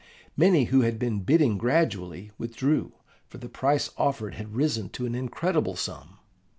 [0.35, 2.93] Many who had been bidding gradually withdrew,
[3.27, 6.17] for the price offered had risen to an incredible sum.